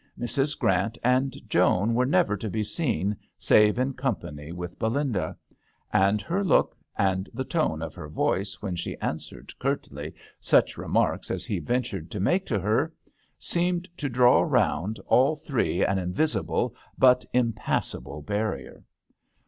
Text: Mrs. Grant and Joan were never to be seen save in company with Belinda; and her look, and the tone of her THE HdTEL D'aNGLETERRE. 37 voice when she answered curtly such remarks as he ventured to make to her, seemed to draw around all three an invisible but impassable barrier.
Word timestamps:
Mrs. 0.19 0.57
Grant 0.57 0.97
and 1.03 1.37
Joan 1.47 1.93
were 1.93 2.07
never 2.07 2.35
to 2.35 2.49
be 2.49 2.63
seen 2.63 3.15
save 3.37 3.77
in 3.77 3.93
company 3.93 4.51
with 4.51 4.79
Belinda; 4.79 5.37
and 5.93 6.23
her 6.23 6.43
look, 6.43 6.75
and 6.97 7.29
the 7.35 7.43
tone 7.43 7.83
of 7.83 7.93
her 7.93 8.09
THE 8.09 8.09
HdTEL 8.09 8.15
D'aNGLETERRE. 8.15 8.15
37 8.15 8.15
voice 8.15 8.61
when 8.63 8.75
she 8.75 8.97
answered 8.97 9.59
curtly 9.59 10.15
such 10.39 10.75
remarks 10.79 11.29
as 11.29 11.45
he 11.45 11.59
ventured 11.59 12.09
to 12.09 12.19
make 12.19 12.47
to 12.47 12.57
her, 12.59 12.91
seemed 13.37 13.87
to 13.97 14.09
draw 14.09 14.41
around 14.41 14.97
all 15.05 15.35
three 15.35 15.85
an 15.85 15.99
invisible 15.99 16.73
but 16.97 17.23
impassable 17.31 18.23
barrier. 18.23 18.83